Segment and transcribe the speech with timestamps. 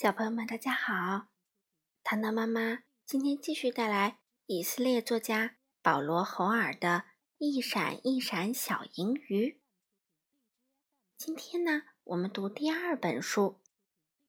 [0.00, 1.26] 小朋友们，大家好！
[2.02, 6.88] 糖糖妈妈今天继续带来以色列作家保罗·侯尔的
[7.36, 9.50] 《一闪一闪小银鱼》。
[11.18, 13.60] 今天呢，我们读第二本书《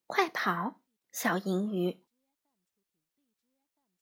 [0.07, 1.91] 快跑，小银鱼》。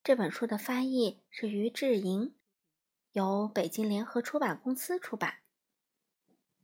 [0.04, 2.34] 这本书的翻译是于志莹，
[3.12, 5.42] 由北京联合出版公司出版。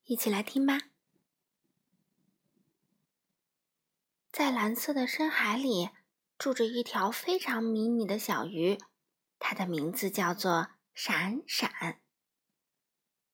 [0.05, 0.89] 一起来听吧。
[4.36, 5.91] 在蓝色的深海里，
[6.37, 8.77] 住着一条非常迷你的小鱼，
[9.39, 12.01] 它的名字叫做闪闪。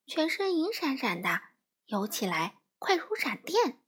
[0.06, 1.42] 全身银闪闪的，
[1.88, 3.80] 游起来快如闪电。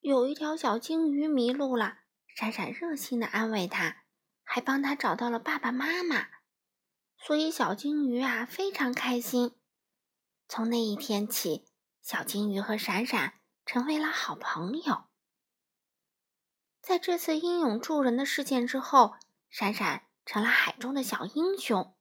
[0.00, 2.00] 有一条小金鱼迷路了，
[2.36, 4.02] 闪闪热心的安慰它，
[4.44, 6.26] 还帮它找到了爸爸妈妈。
[7.16, 9.56] 所以小金鱼啊非常开心。
[10.46, 11.64] 从那一天起，
[12.02, 15.09] 小金鱼和闪闪成为了好朋友。
[16.82, 19.14] 在这次英勇助人的事件之后，
[19.48, 21.94] 闪闪成了海中的小英雄。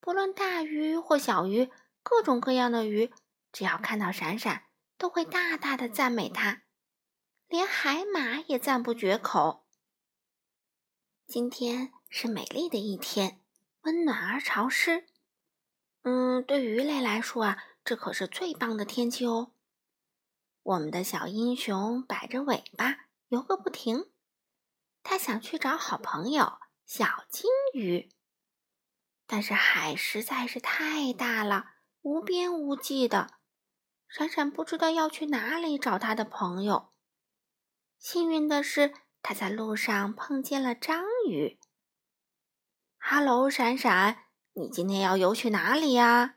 [0.00, 1.70] 不论大鱼或小鱼，
[2.02, 3.12] 各种各样的鱼，
[3.52, 4.64] 只要看到闪闪，
[4.96, 6.62] 都会大大的赞美他。
[7.48, 9.64] 连海马也赞不绝口。
[11.26, 13.40] 今天是美丽的一天，
[13.82, 15.04] 温暖而潮湿。
[16.02, 19.52] 嗯，对鱼类来说啊，这可是最棒的天气哦。
[20.62, 24.06] 我们的小英雄摆着尾巴，游个不停。
[25.02, 28.10] 他想去找好朋友小金鱼，
[29.26, 31.66] 但是海实在是太大了，
[32.02, 33.34] 无边无际的。
[34.08, 36.92] 闪闪不知道要去哪里找他的朋友。
[37.98, 38.92] 幸运的是，
[39.22, 41.58] 他在路上碰见了章鱼。
[42.98, 46.36] 哈喽，闪闪，你今天要游去哪里呀？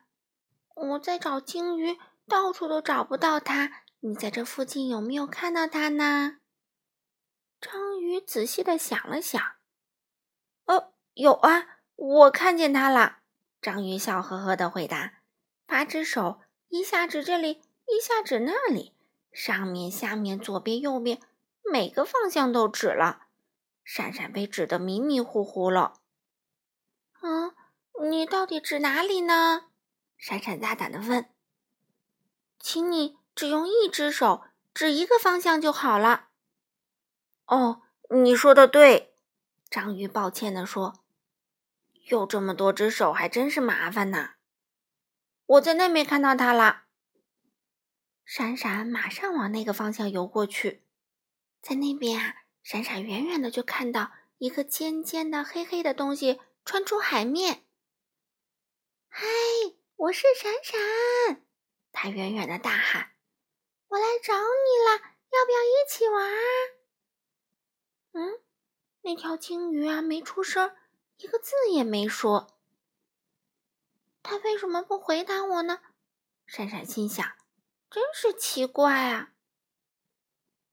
[0.73, 3.83] 我在找鲸鱼，到处都找不到它。
[3.99, 6.37] 你在这附近有没有看到它呢？
[7.61, 9.41] 章鱼仔细的想了想，
[10.65, 13.19] 哦，有啊，我看见它了。
[13.61, 15.21] 章鱼笑呵呵的回答，
[15.65, 18.93] 八只手一下指这里，一下指那里，
[19.31, 21.19] 上面、下面、左边、右边，
[21.63, 23.27] 每个方向都指了。
[23.83, 25.99] 闪闪被指得迷迷糊糊了。
[27.21, 27.55] 嗯，
[28.09, 29.67] 你到底指哪里呢？
[30.17, 31.29] 闪闪大胆的问。
[32.59, 34.43] 请你只用一只手
[34.73, 36.24] 指一个方向就好了。
[37.47, 39.15] 哦，你说的对，
[39.69, 41.03] 章鱼抱歉地说
[42.09, 44.31] ：“有这么多只手，还真是麻烦呢。”
[45.45, 46.85] 我在那边看到它了。
[48.23, 50.83] 闪闪马上往那个方向游过去，
[51.61, 57.65] 在那边啊，闪闪远远的就看到一个尖尖的、黑黑的东西穿出海面。
[59.07, 59.23] “嗨，
[59.97, 61.43] 我是闪闪！”
[61.93, 63.11] 他远远的大喊
[63.87, 64.97] ，“我来找你了，
[65.29, 66.27] 要不要一起玩？”
[68.17, 68.39] 嗯，
[69.01, 70.73] 那条鲸鱼啊，没出声，
[71.17, 72.47] 一个字也没说。
[74.23, 75.81] 它为什么不回答我呢？
[76.45, 77.33] 闪闪心想，
[77.91, 79.33] 真是奇怪啊。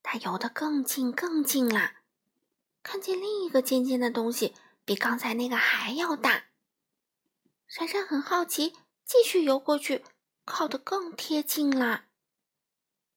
[0.05, 1.95] 它游得更近更近了，
[2.85, 4.55] 看见另一个尖尖的东西，
[4.85, 6.45] 比刚才那个还要大。
[7.67, 10.05] 闪闪很好奇，继续游过去，
[10.45, 12.05] 靠得更贴近了。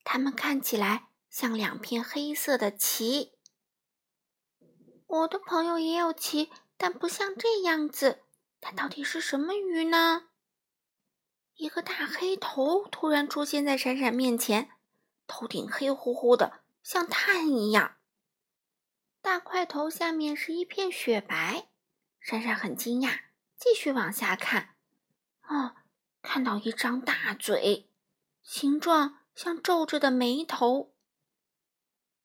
[0.03, 3.34] 它们看起来像两片黑色的旗。
[5.08, 8.24] 我的朋友也有鳍，但不像这样子。
[8.60, 10.30] 它到底是什么鱼呢？
[11.56, 14.72] 一个大黑头突然出现在闪闪面前，
[15.28, 17.98] 头顶黑乎乎的，像炭一样。
[19.22, 21.70] 大块头下面是一片雪白。
[22.20, 23.20] 闪闪很惊讶，
[23.56, 24.76] 继续往下看。
[25.48, 25.76] 哦，
[26.24, 27.90] 看到一张大嘴，
[28.42, 30.96] 形状像皱着的眉头。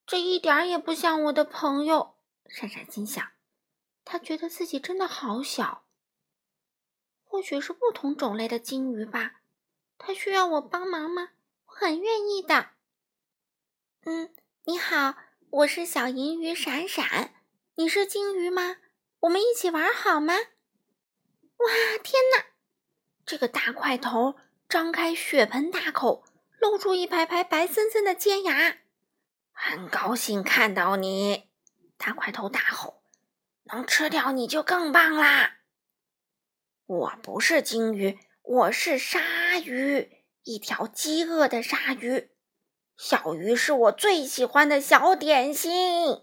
[0.06, 2.09] 这一点也不像我的朋友。
[2.52, 3.30] 闪闪心想，
[4.04, 5.84] 他觉得自己真的好小。
[7.24, 9.40] 或许是不同种类的金鱼吧。
[9.96, 11.30] 他需要我帮忙吗？
[11.66, 12.70] 我很愿意的。
[14.04, 14.34] 嗯，
[14.64, 15.14] 你好，
[15.50, 17.34] 我是小银鱼闪闪。
[17.76, 18.78] 你是金鱼吗？
[19.20, 20.34] 我们一起玩好吗？
[20.34, 22.46] 哇，天哪！
[23.26, 24.36] 这个大块头
[24.68, 26.24] 张开血盆大口，
[26.58, 28.78] 露出一排排白森森的尖牙。
[29.52, 31.49] 很高兴看到你。
[32.00, 33.02] 大块头大吼
[33.64, 35.58] ：“能吃掉你就更棒啦！”
[36.86, 39.20] 我不是鲸鱼，我是鲨
[39.58, 42.30] 鱼，一条饥饿的鲨鱼。
[42.96, 46.22] 小鱼是我最喜欢的小点心。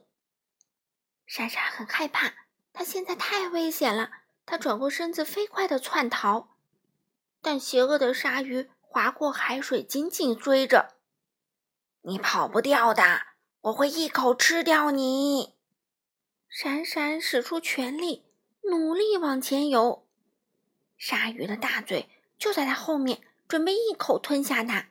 [1.27, 2.33] 莎莎很害怕，
[2.73, 4.09] 它现在太危险了。
[4.47, 6.55] 它转过身子，飞快的窜逃，
[7.39, 10.95] 但邪恶的鲨鱼划过海水，紧紧追着。
[12.01, 13.21] 你跑不掉的，
[13.61, 15.56] 我会一口吃掉你。
[16.49, 18.25] 闪闪使出全力，
[18.63, 20.07] 努力往前游。
[20.97, 24.89] 鲨鱼的大嘴就在它后面，准备一口吞下它。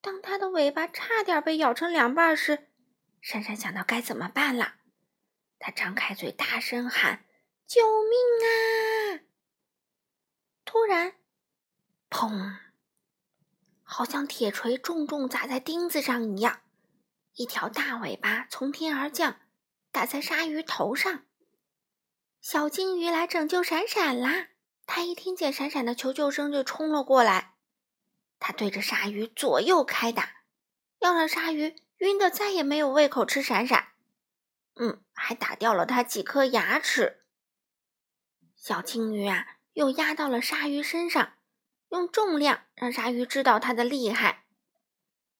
[0.00, 2.68] 当它的尾巴差点被咬成两半时，
[3.20, 4.76] 闪闪想到该怎么办了。
[5.58, 7.24] 他张开嘴，大声喊
[7.68, 8.18] ：“救命
[8.48, 9.22] 啊！”
[10.64, 11.14] 突然，
[12.10, 12.56] 砰！
[13.82, 16.62] 好像铁锤重重砸在钉子上一样，
[17.34, 19.38] 一条大尾巴从天而降，
[19.92, 21.26] 打在鲨鱼头上。
[22.40, 24.48] 小金鱼来拯救闪闪啦！
[24.86, 27.54] 他一听见闪闪的求救声，就冲了过来。
[28.40, 30.42] 他对着鲨鱼左右开打，
[30.98, 33.92] 要让鲨鱼晕得再也没有胃口吃闪闪。
[34.74, 37.22] 嗯，还打掉了它几颗牙齿。
[38.56, 41.34] 小金鱼啊，又压到了鲨鱼身上，
[41.90, 44.46] 用重量让鲨鱼知道它的厉害。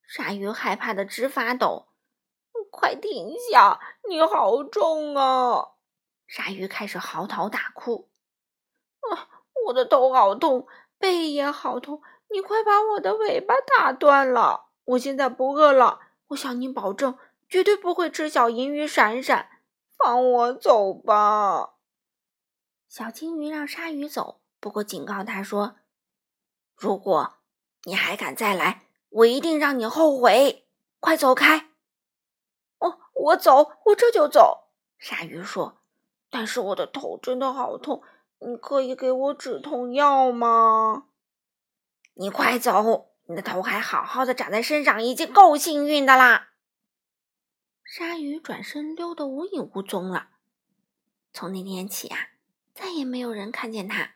[0.06, 1.91] 鲨鱼害怕的直发抖。
[2.72, 3.78] 快停下！
[4.08, 5.72] 你好重啊！
[6.26, 8.08] 鲨鱼开始嚎啕大哭。
[9.00, 9.28] 啊，
[9.66, 10.66] 我的头好痛，
[10.98, 12.00] 背也好痛。
[12.30, 14.70] 你快把我的尾巴打断了！
[14.84, 16.00] 我现在不饿了。
[16.28, 17.18] 我向你保证。
[17.46, 19.60] 绝对不会吃小银鱼闪闪，
[19.98, 21.74] 放我走吧！
[22.88, 25.76] 小金鱼让鲨鱼走，不过警告他说
[26.74, 27.34] ：“如果
[27.84, 30.66] 你还敢再来，我一定让你后悔！
[30.98, 31.68] 快走开！”
[32.82, 34.68] 哦，我走，我这就走。
[34.98, 35.78] 鲨鱼说
[36.28, 38.02] ：“但是我的头真的好痛，
[38.40, 41.06] 你可以给我止痛药吗？”
[42.14, 46.50] 你快走，你的头还好好的长在身上，已经够幸运的啦。
[47.84, 50.30] 鲨鱼转身溜得无影无踪了。
[51.32, 52.30] 从那天起啊，
[52.74, 54.14] 再也没有人看见它。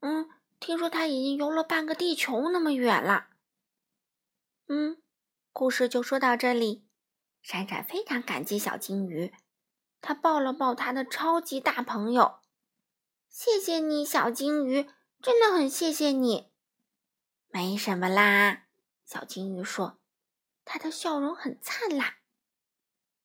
[0.00, 3.26] 嗯，听说它已经游了半个地球那么远了。
[4.68, 4.96] 嗯，
[5.52, 6.85] 故事就说到这里。
[7.46, 9.32] 闪闪非常感激小金鱼，
[10.00, 12.40] 他抱了抱他的超级大朋友。
[13.28, 14.90] 谢谢你，小金鱼，
[15.22, 16.50] 真的很谢谢你。
[17.46, 18.64] 没什么啦，
[19.04, 20.00] 小金鱼说，
[20.64, 22.14] 他的笑容很灿烂。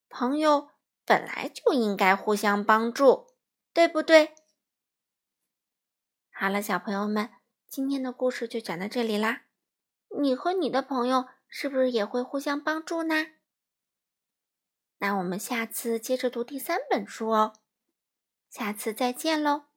[0.07, 0.69] 朋友
[1.03, 3.33] 本来就应该互相帮助，
[3.73, 4.35] 对不对？
[6.31, 7.31] 好了，小朋友们，
[7.67, 9.45] 今天的故事就讲到这里啦。
[10.15, 13.15] 你和你的朋友是不是也会互相帮助呢？
[15.01, 17.53] 那我们下次接着读第三本书哦。
[18.51, 19.70] 下次再见喽。